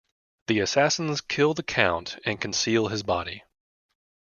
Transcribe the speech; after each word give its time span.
The 0.47 0.61
assassins 0.61 1.21
kill 1.21 1.53
the 1.53 1.61
Count 1.61 2.17
and 2.25 2.41
conceal 2.41 2.87
his 2.87 3.03
body. 3.03 3.43